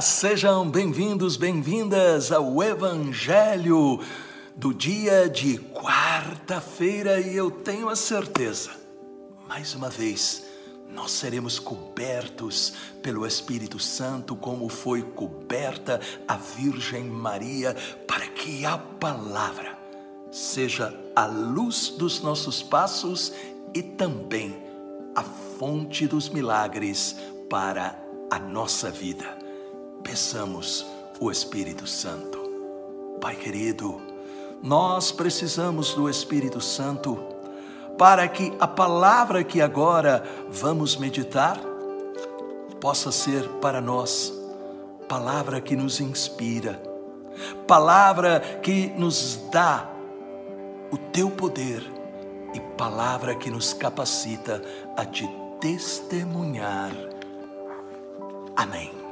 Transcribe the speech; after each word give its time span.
Sejam 0.00 0.68
bem-vindos, 0.68 1.36
bem-vindas 1.36 2.32
ao 2.32 2.62
Evangelho 2.62 4.00
do 4.56 4.74
dia 4.74 5.28
de 5.28 5.58
quarta-feira 5.58 7.20
e 7.20 7.36
eu 7.36 7.50
tenho 7.50 7.88
a 7.88 7.94
certeza, 7.94 8.70
mais 9.48 9.74
uma 9.74 9.88
vez, 9.88 10.44
nós 10.92 11.12
seremos 11.12 11.60
cobertos 11.60 12.72
pelo 13.02 13.24
Espírito 13.24 13.78
Santo, 13.78 14.34
como 14.34 14.68
foi 14.68 15.02
coberta 15.02 16.00
a 16.26 16.36
Virgem 16.36 17.04
Maria, 17.04 17.76
para 18.06 18.26
que 18.26 18.66
a 18.66 18.76
palavra 18.76 19.78
seja 20.32 20.92
a 21.14 21.26
luz 21.26 21.90
dos 21.90 22.20
nossos 22.20 22.62
passos 22.62 23.32
e 23.72 23.82
também 23.82 24.56
a 25.14 25.22
fonte 25.22 26.06
dos 26.06 26.28
milagres 26.28 27.14
para 27.48 27.96
a 28.30 28.38
nossa 28.40 28.90
vida. 28.90 29.43
Peçamos 30.04 30.86
o 31.18 31.30
Espírito 31.30 31.86
Santo. 31.86 32.38
Pai 33.20 33.34
querido, 33.34 34.00
nós 34.62 35.10
precisamos 35.10 35.94
do 35.94 36.08
Espírito 36.08 36.60
Santo 36.60 37.18
para 37.98 38.28
que 38.28 38.52
a 38.60 38.68
palavra 38.68 39.42
que 39.42 39.60
agora 39.60 40.22
vamos 40.48 40.96
meditar 40.96 41.58
possa 42.80 43.10
ser 43.10 43.48
para 43.60 43.80
nós 43.80 44.32
palavra 45.08 45.60
que 45.60 45.76
nos 45.76 46.00
inspira, 46.00 46.80
palavra 47.66 48.40
que 48.62 48.88
nos 48.96 49.36
dá 49.50 49.90
o 50.90 50.96
teu 50.96 51.30
poder 51.30 51.82
e 52.52 52.60
palavra 52.76 53.34
que 53.34 53.50
nos 53.50 53.72
capacita 53.72 54.62
a 54.96 55.04
te 55.04 55.28
testemunhar. 55.60 56.92
Amém. 58.56 59.03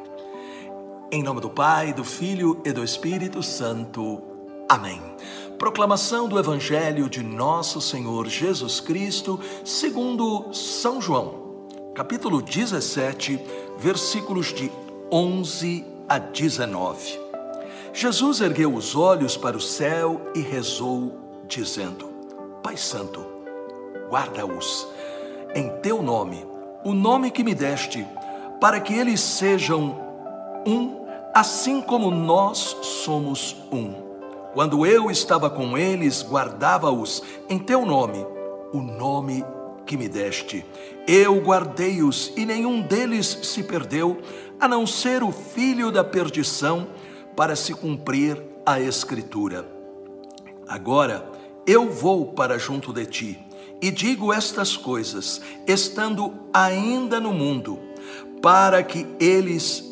Em 1.14 1.22
nome 1.22 1.42
do 1.42 1.50
Pai, 1.50 1.92
do 1.92 2.04
Filho 2.04 2.58
e 2.64 2.72
do 2.72 2.82
Espírito 2.82 3.42
Santo. 3.42 4.22
Amém. 4.66 4.98
Proclamação 5.58 6.26
do 6.26 6.38
Evangelho 6.38 7.06
de 7.06 7.22
Nosso 7.22 7.82
Senhor 7.82 8.26
Jesus 8.30 8.80
Cristo, 8.80 9.38
segundo 9.62 10.54
São 10.54 11.02
João, 11.02 11.66
capítulo 11.94 12.40
17, 12.40 13.38
versículos 13.76 14.54
de 14.54 14.72
11 15.12 15.84
a 16.08 16.16
19. 16.16 17.20
Jesus 17.92 18.40
ergueu 18.40 18.74
os 18.74 18.96
olhos 18.96 19.36
para 19.36 19.54
o 19.54 19.60
céu 19.60 20.18
e 20.34 20.40
rezou, 20.40 21.12
dizendo: 21.46 22.06
Pai 22.62 22.78
Santo, 22.78 23.22
guarda-os 24.08 24.88
em 25.54 25.68
teu 25.82 26.02
nome, 26.02 26.46
o 26.82 26.94
nome 26.94 27.30
que 27.30 27.44
me 27.44 27.54
deste, 27.54 28.02
para 28.58 28.80
que 28.80 28.94
eles 28.94 29.20
sejam 29.20 30.10
um, 30.66 31.01
assim 31.34 31.80
como 31.80 32.10
nós 32.10 32.76
somos 32.82 33.56
um. 33.72 33.94
Quando 34.52 34.84
eu 34.84 35.10
estava 35.10 35.48
com 35.48 35.78
eles, 35.78 36.22
guardava-os 36.22 37.22
em 37.48 37.58
teu 37.58 37.86
nome, 37.86 38.26
o 38.72 38.78
nome 38.78 39.44
que 39.86 39.96
me 39.96 40.08
deste. 40.08 40.64
Eu 41.06 41.40
guardei-os 41.40 42.32
e 42.36 42.44
nenhum 42.44 42.82
deles 42.82 43.38
se 43.42 43.62
perdeu, 43.62 44.20
a 44.60 44.68
não 44.68 44.86
ser 44.86 45.22
o 45.22 45.32
filho 45.32 45.90
da 45.90 46.04
perdição, 46.04 46.86
para 47.34 47.56
se 47.56 47.72
cumprir 47.74 48.40
a 48.64 48.78
Escritura. 48.78 49.66
Agora 50.68 51.26
eu 51.66 51.90
vou 51.90 52.26
para 52.32 52.58
junto 52.58 52.92
de 52.92 53.06
ti 53.06 53.38
e 53.80 53.90
digo 53.90 54.32
estas 54.32 54.76
coisas, 54.76 55.40
estando 55.66 56.34
ainda 56.52 57.18
no 57.18 57.32
mundo, 57.32 57.78
para 58.40 58.82
que 58.82 59.06
eles 59.18 59.91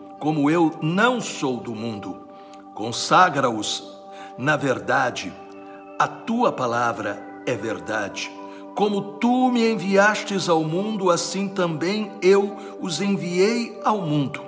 como 0.21 0.51
eu 0.51 0.77
não 0.83 1.19
sou 1.19 1.57
do 1.57 1.73
mundo. 1.73 2.27
Consagra-os 2.75 3.91
na 4.37 4.55
verdade. 4.55 5.33
A 5.97 6.07
tua 6.07 6.51
palavra 6.51 7.19
é 7.47 7.55
verdade. 7.55 8.31
Como 8.75 9.17
tu 9.17 9.51
me 9.51 9.67
enviastes 9.67 10.47
ao 10.47 10.63
mundo, 10.63 11.09
assim 11.09 11.49
também 11.49 12.11
eu 12.21 12.55
os 12.79 13.01
enviei 13.01 13.79
ao 13.83 13.97
mundo. 13.97 14.43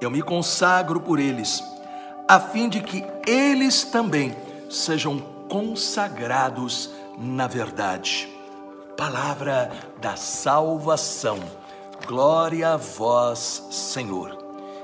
Eu 0.00 0.10
me 0.10 0.20
consagro 0.20 1.00
por 1.00 1.20
eles, 1.20 1.62
a 2.26 2.40
fim 2.40 2.68
de 2.68 2.80
que 2.80 3.04
eles 3.24 3.84
também 3.84 4.36
sejam 4.68 5.20
consagrados 5.48 6.90
na 7.16 7.46
verdade. 7.46 8.28
Palavra 8.96 9.70
da 10.00 10.16
salvação. 10.16 11.38
Glória 12.04 12.70
a 12.70 12.76
vós, 12.76 13.64
Senhor. 13.70 14.37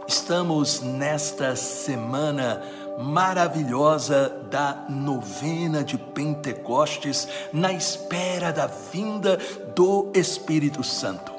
Estamos 0.06 0.82
nesta 0.82 1.56
semana 1.56 2.62
maravilhosa 2.98 4.28
da 4.50 4.84
novena 4.88 5.82
de 5.82 5.96
Pentecostes, 5.96 7.26
na 7.52 7.72
espera 7.72 8.52
da 8.52 8.66
vinda 8.66 9.38
do 9.74 10.10
Espírito 10.14 10.84
Santo. 10.84 11.32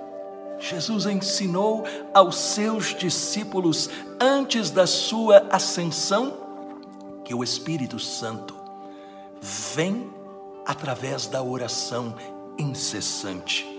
Jesus 0.57 1.05
ensinou 1.05 1.85
aos 2.11 2.37
seus 2.37 2.95
discípulos, 2.95 3.87
antes 4.19 4.71
da 4.71 4.87
sua 4.87 5.45
ascensão, 5.51 6.33
que 7.23 7.35
o 7.35 7.43
Espírito 7.43 7.99
Santo 7.99 8.55
vem 9.75 10.11
através 10.65 11.27
da 11.27 11.43
oração 11.43 12.15
incessante 12.57 13.74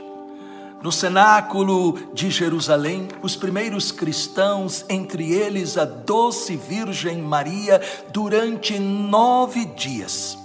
no 0.82 0.92
cenáculo 0.92 1.98
de 2.12 2.30
Jerusalém, 2.30 3.08
os 3.22 3.34
primeiros 3.34 3.90
cristãos, 3.90 4.84
entre 4.88 5.32
eles 5.32 5.78
a 5.78 5.84
doce 5.84 6.56
Virgem 6.56 7.18
Maria, 7.22 7.80
durante 8.12 8.78
nove 8.78 9.64
dias, 9.64 10.38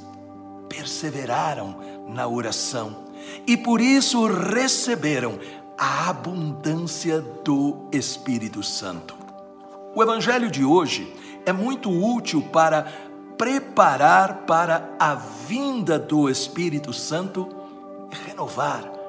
perseveraram 0.69 1.75
na 2.07 2.27
oração 2.27 3.05
e 3.45 3.57
por 3.57 3.81
isso 3.81 4.25
receberam 4.25 5.37
a 5.77 6.09
abundância 6.09 7.21
do 7.43 7.87
Espírito 7.91 8.63
Santo. 8.63 9.15
O 9.93 10.01
Evangelho 10.01 10.49
de 10.49 10.63
hoje 10.63 11.13
é 11.45 11.51
muito 11.51 11.89
útil 11.89 12.41
para 12.41 12.87
preparar 13.37 14.45
para 14.45 14.95
a 14.99 15.15
vinda 15.15 15.99
do 15.99 16.29
Espírito 16.29 16.93
Santo 16.93 17.49
e 18.11 18.29
renovar 18.29 19.00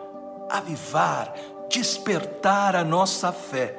avivar, 0.53 1.35
despertar 1.69 2.77
a 2.77 2.85
nossa 2.85 3.33
fé. 3.33 3.77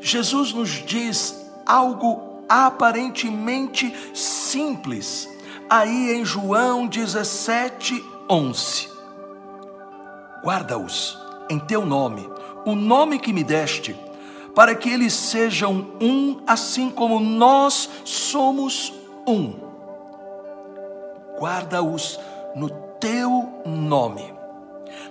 Jesus 0.00 0.52
nos 0.52 0.70
diz 0.70 1.46
algo 1.66 2.44
aparentemente 2.48 3.94
simples, 4.14 5.28
aí 5.68 6.12
em 6.12 6.24
João 6.24 6.86
17, 6.86 8.04
11: 8.30 8.88
Guarda-os 10.44 11.18
em 11.50 11.58
teu 11.58 11.84
nome, 11.84 12.28
o 12.64 12.74
nome 12.74 13.18
que 13.18 13.32
me 13.32 13.42
deste, 13.42 13.96
para 14.54 14.74
que 14.74 14.88
eles 14.88 15.12
sejam 15.12 15.92
um, 16.00 16.40
assim 16.46 16.88
como 16.88 17.18
nós 17.20 17.90
somos 18.04 18.92
um. 19.26 19.54
Guarda-os 21.38 22.18
no 22.54 22.70
teu 22.98 23.62
nome. 23.66 24.35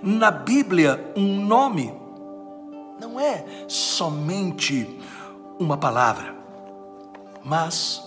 Na 0.01 0.31
Bíblia, 0.31 1.13
um 1.15 1.45
nome 1.45 1.93
não 2.99 3.19
é 3.19 3.45
somente 3.67 4.99
uma 5.59 5.77
palavra, 5.77 6.35
mas 7.43 8.01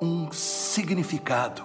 um 0.00 0.30
significado. 0.32 1.62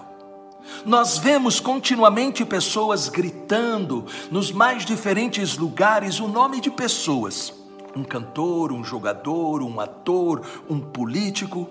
Nós 0.84 1.18
vemos 1.18 1.60
continuamente 1.60 2.44
pessoas 2.44 3.08
gritando 3.08 4.06
nos 4.30 4.52
mais 4.52 4.84
diferentes 4.84 5.56
lugares 5.56 6.20
o 6.20 6.28
nome 6.28 6.60
de 6.60 6.70
pessoas. 6.70 7.52
Um 7.96 8.04
cantor, 8.04 8.72
um 8.72 8.84
jogador, 8.84 9.62
um 9.62 9.80
ator, 9.80 10.42
um 10.68 10.78
político. 10.78 11.68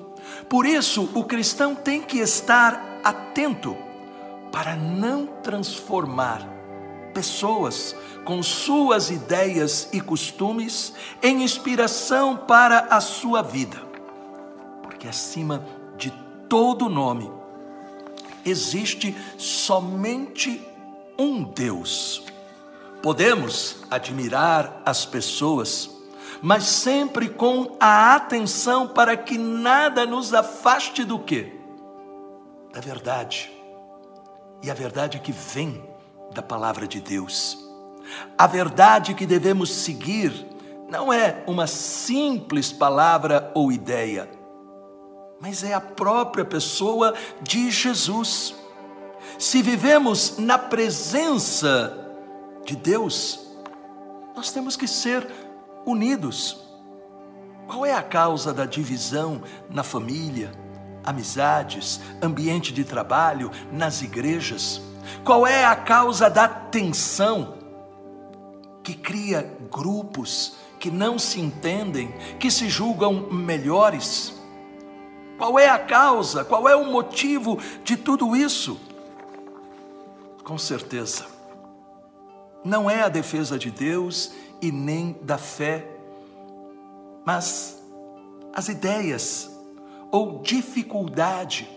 Por 0.49 0.65
isso, 0.65 1.09
o 1.13 1.23
cristão 1.23 1.73
tem 1.73 2.01
que 2.01 2.19
estar 2.19 2.99
atento 3.03 3.75
para 4.51 4.75
não 4.75 5.25
transformar 5.41 6.58
pessoas 7.13 7.95
com 8.23 8.43
suas 8.43 9.09
ideias 9.09 9.89
e 9.91 9.99
costumes 9.99 10.93
em 11.21 11.43
inspiração 11.43 12.37
para 12.37 12.79
a 12.89 13.01
sua 13.01 13.41
vida. 13.41 13.77
Porque 14.83 15.07
acima 15.07 15.65
de 15.97 16.11
todo 16.47 16.89
nome, 16.89 17.31
existe 18.45 19.15
somente 19.37 20.61
um 21.17 21.43
Deus. 21.43 22.23
Podemos 23.01 23.77
admirar 23.89 24.81
as 24.85 25.05
pessoas, 25.05 25.89
mas 26.41 26.63
sempre 26.63 27.29
com 27.29 27.77
a 27.79 28.15
atenção 28.15 28.87
para 28.87 29.15
que 29.15 29.37
nada 29.37 30.05
nos 30.05 30.33
afaste 30.33 31.03
do 31.03 31.19
que? 31.19 31.53
Da 32.73 32.81
verdade. 32.81 33.51
E 34.61 34.69
a 34.69 34.73
verdade 34.73 35.19
que 35.19 35.31
vem 35.31 35.81
da 36.33 36.41
palavra 36.41 36.87
de 36.87 36.99
Deus. 36.99 37.57
A 38.37 38.47
verdade 38.47 39.13
que 39.13 39.25
devemos 39.25 39.71
seguir 39.71 40.47
não 40.89 41.13
é 41.13 41.43
uma 41.45 41.67
simples 41.67 42.71
palavra 42.71 43.51
ou 43.53 43.71
ideia, 43.71 44.29
mas 45.39 45.63
é 45.63 45.73
a 45.73 45.81
própria 45.81 46.43
pessoa 46.43 47.13
de 47.41 47.69
Jesus. 47.69 48.55
Se 49.37 49.61
vivemos 49.61 50.37
na 50.37 50.57
presença 50.57 51.95
de 52.65 52.75
Deus, 52.75 53.47
nós 54.35 54.51
temos 54.51 54.75
que 54.75 54.87
ser 54.87 55.27
unidos. 55.85 56.65
Qual 57.67 57.85
é 57.85 57.93
a 57.93 58.01
causa 58.01 58.51
da 58.51 58.65
divisão 58.65 59.43
na 59.69 59.83
família, 59.83 60.51
amizades, 61.03 61.99
ambiente 62.21 62.73
de 62.73 62.83
trabalho, 62.83 63.51
nas 63.71 64.01
igrejas? 64.01 64.81
Qual 65.23 65.45
é 65.45 65.65
a 65.65 65.75
causa 65.75 66.29
da 66.29 66.47
tensão 66.47 67.57
que 68.83 68.93
cria 68.93 69.57
grupos 69.71 70.55
que 70.79 70.89
não 70.89 71.19
se 71.19 71.39
entendem, 71.39 72.13
que 72.39 72.49
se 72.49 72.69
julgam 72.69 73.29
melhores? 73.31 74.33
Qual 75.37 75.59
é 75.59 75.69
a 75.69 75.79
causa? 75.79 76.43
Qual 76.43 76.67
é 76.67 76.75
o 76.75 76.85
motivo 76.85 77.59
de 77.83 77.95
tudo 77.95 78.35
isso? 78.35 78.79
Com 80.43 80.57
certeza 80.57 81.39
não 82.63 82.89
é 82.89 83.01
a 83.01 83.09
defesa 83.09 83.57
de 83.57 83.71
Deus 83.71 84.31
e 84.61 84.71
nem 84.71 85.17
da 85.21 85.37
fé, 85.37 85.87
mas 87.25 87.81
as 88.53 88.67
ideias 88.67 89.49
ou 90.11 90.41
dificuldade 90.41 91.69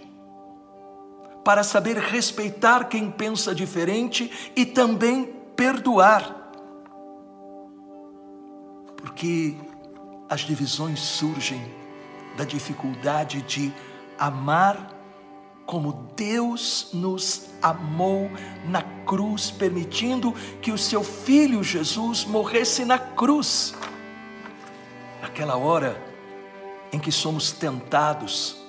para 1.44 1.64
saber 1.64 1.96
respeitar 1.96 2.84
quem 2.84 3.10
pensa 3.10 3.54
diferente 3.54 4.30
e 4.54 4.64
também 4.64 5.24
perdoar. 5.56 6.50
Porque 8.96 9.56
as 10.28 10.40
divisões 10.40 11.00
surgem 11.00 11.60
da 12.36 12.44
dificuldade 12.44 13.42
de 13.42 13.72
amar 14.18 14.90
como 15.66 16.10
Deus 16.16 16.90
nos 16.92 17.50
amou 17.62 18.30
na 18.66 18.82
cruz, 19.04 19.50
permitindo 19.50 20.32
que 20.60 20.70
o 20.70 20.78
seu 20.78 21.02
filho 21.02 21.62
Jesus 21.62 22.24
morresse 22.24 22.84
na 22.84 22.98
cruz. 22.98 23.74
Naquela 25.20 25.56
hora 25.56 26.00
em 26.92 26.98
que 26.98 27.10
somos 27.10 27.52
tentados 27.52 28.61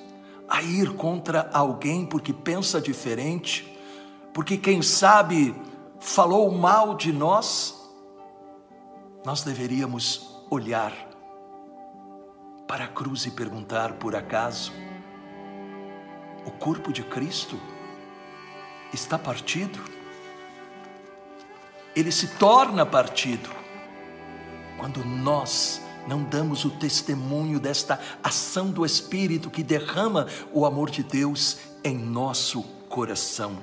a 0.53 0.61
ir 0.61 0.93
contra 0.93 1.49
alguém 1.51 2.05
porque 2.05 2.31
pensa 2.31 2.79
diferente, 2.79 3.75
porque 4.31 4.55
quem 4.55 4.83
sabe 4.83 5.59
falou 5.99 6.51
mal 6.51 6.95
de 6.95 7.11
nós, 7.11 7.91
nós 9.25 9.41
deveríamos 9.41 10.45
olhar 10.51 10.93
para 12.67 12.85
a 12.85 12.87
cruz 12.87 13.25
e 13.25 13.31
perguntar: 13.31 13.93
por 13.93 14.15
acaso 14.15 14.71
o 16.45 16.51
corpo 16.51 16.93
de 16.93 17.01
Cristo 17.01 17.59
está 18.93 19.17
partido. 19.17 19.79
Ele 21.95 22.11
se 22.11 22.27
torna 22.37 22.85
partido 22.85 23.49
quando 24.77 25.03
nós 25.03 25.82
não 26.07 26.23
damos 26.23 26.65
o 26.65 26.69
testemunho 26.69 27.59
desta 27.59 27.99
ação 28.23 28.69
do 28.69 28.85
Espírito 28.85 29.49
que 29.49 29.63
derrama 29.63 30.27
o 30.51 30.65
amor 30.65 30.89
de 30.89 31.03
Deus 31.03 31.57
em 31.83 31.97
nosso 31.97 32.61
coração. 32.89 33.57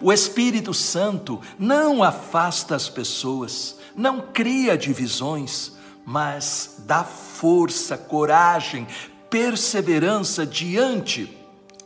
O 0.00 0.12
Espírito 0.12 0.72
Santo 0.72 1.40
não 1.58 2.02
afasta 2.02 2.74
as 2.74 2.88
pessoas, 2.88 3.76
não 3.94 4.20
cria 4.20 4.76
divisões, 4.76 5.72
mas 6.04 6.76
dá 6.80 7.04
força, 7.04 7.96
coragem, 7.96 8.86
perseverança 9.30 10.46
diante 10.46 11.36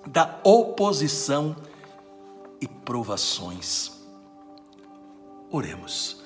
da 0.07 0.39
oposição 0.43 1.57
e 2.61 2.67
provações. 2.67 3.93
Oremos. 5.51 6.23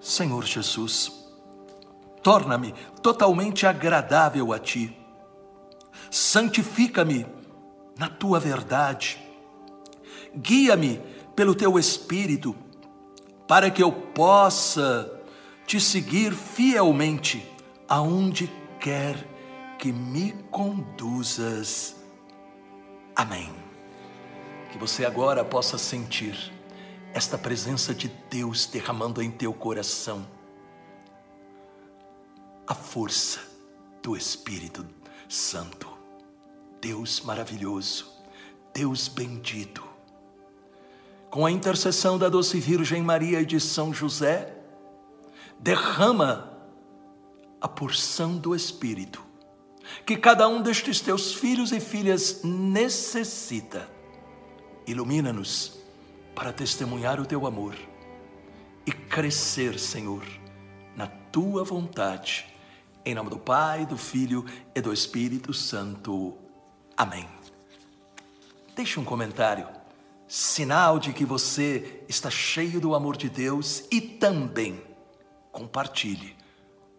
Senhor 0.00 0.44
Jesus, 0.44 1.12
torna-me 2.22 2.74
totalmente 3.02 3.66
agradável 3.66 4.52
a 4.52 4.58
Ti, 4.58 4.96
santifica-me 6.10 7.26
na 7.98 8.08
Tua 8.08 8.38
verdade, 8.38 9.18
guia-me 10.34 11.00
pelo 11.34 11.54
Teu 11.54 11.78
Espírito, 11.78 12.54
para 13.46 13.70
que 13.70 13.82
eu 13.82 13.90
possa 13.92 15.10
Te 15.66 15.80
seguir 15.80 16.32
fielmente 16.32 17.46
aonde 17.88 18.50
quer 18.80 19.16
que 19.78 19.92
me 19.92 20.32
conduzas. 20.50 21.96
Amém. 23.14 23.50
Que 24.72 24.78
você 24.78 25.04
agora 25.04 25.44
possa 25.44 25.78
sentir 25.78 26.52
esta 27.14 27.38
presença 27.38 27.94
de 27.94 28.08
Deus 28.30 28.66
derramando 28.66 29.22
em 29.22 29.30
teu 29.30 29.52
coração 29.52 30.37
a 32.68 32.74
força 32.74 33.40
do 34.02 34.14
Espírito 34.14 34.86
Santo. 35.26 35.88
Deus 36.82 37.22
maravilhoso, 37.22 38.12
Deus 38.74 39.08
bendito. 39.08 39.82
Com 41.30 41.46
a 41.46 41.50
intercessão 41.50 42.18
da 42.18 42.28
doce 42.28 42.60
Virgem 42.60 43.02
Maria 43.02 43.40
e 43.40 43.46
de 43.46 43.58
São 43.58 43.92
José, 43.92 44.54
derrama 45.58 46.58
a 47.58 47.66
porção 47.66 48.36
do 48.36 48.54
Espírito 48.54 49.24
que 50.04 50.18
cada 50.18 50.46
um 50.46 50.60
destes 50.60 51.00
teus 51.00 51.32
filhos 51.32 51.72
e 51.72 51.80
filhas 51.80 52.42
necessita. 52.44 53.88
Ilumina-nos 54.86 55.78
para 56.34 56.52
testemunhar 56.52 57.18
o 57.18 57.24
teu 57.24 57.46
amor 57.46 57.74
e 58.86 58.92
crescer, 58.92 59.78
Senhor, 59.78 60.22
na 60.94 61.06
tua 61.06 61.64
vontade. 61.64 62.57
Em 63.08 63.14
nome 63.14 63.30
do 63.30 63.38
Pai, 63.38 63.86
do 63.86 63.96
Filho 63.96 64.44
e 64.74 64.82
do 64.82 64.92
Espírito 64.92 65.54
Santo. 65.54 66.36
Amém. 66.94 67.26
Deixe 68.76 69.00
um 69.00 69.04
comentário, 69.04 69.66
sinal 70.26 70.98
de 70.98 71.14
que 71.14 71.24
você 71.24 72.04
está 72.06 72.28
cheio 72.28 72.78
do 72.78 72.94
amor 72.94 73.16
de 73.16 73.30
Deus 73.30 73.84
e 73.90 73.98
também 73.98 74.82
compartilhe 75.50 76.36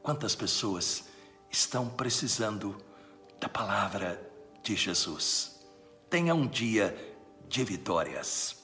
quantas 0.01 0.33
pessoas 0.33 1.03
estão 1.47 1.87
precisando 1.87 2.75
da 3.39 3.47
palavra 3.47 4.19
de 4.63 4.75
Jesus. 4.75 5.63
Tenha 6.09 6.33
um 6.33 6.47
dia 6.47 6.97
de 7.47 7.63
vitórias. 7.63 8.57